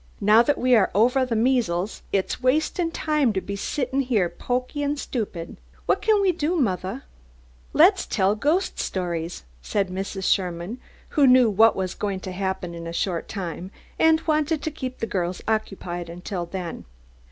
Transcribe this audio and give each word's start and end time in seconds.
Now 0.19 0.41
that 0.41 0.57
we 0.57 0.73
are 0.75 0.89
ovah 0.95 1.27
the 1.27 1.35
measles 1.35 2.01
it's 2.11 2.41
wastin' 2.41 2.89
time 2.89 3.33
to 3.33 3.39
be 3.39 3.55
sittin' 3.55 3.99
heah 4.01 4.29
so 4.29 4.35
poky 4.35 4.81
and 4.81 4.97
stupid. 4.97 5.57
What 5.85 6.01
can 6.01 6.19
we 6.23 6.31
do, 6.31 6.59
mothah?" 6.59 7.03
"Let's 7.71 8.07
tell 8.07 8.33
ghost 8.33 8.79
stories," 8.79 9.43
said 9.61 9.89
Mrs. 9.89 10.23
Sherman, 10.23 10.79
who 11.09 11.27
knew 11.27 11.51
what 11.51 11.75
was 11.75 11.93
going 11.93 12.19
to 12.21 12.31
happen 12.31 12.73
in 12.73 12.87
a 12.87 12.93
short 12.93 13.27
time, 13.27 13.69
and 13.99 14.19
wanted 14.21 14.63
to 14.63 14.71
keep 14.71 14.97
the 14.97 15.05
girls 15.05 15.43
occupied 15.47 16.09
until 16.09 16.47
then. 16.47 16.85